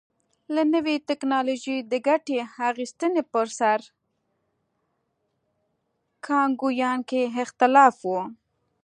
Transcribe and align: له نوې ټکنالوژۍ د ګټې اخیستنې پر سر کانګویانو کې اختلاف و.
له 0.55 0.63
نوې 0.73 0.95
ټکنالوژۍ 1.09 1.79
د 1.91 1.93
ګټې 2.07 2.35
اخیستنې 2.47 3.23
پر 3.33 3.47
سر 3.59 3.79
کانګویانو 6.25 7.07
کې 7.09 7.21
اختلاف 7.43 7.95
و. 8.07 8.07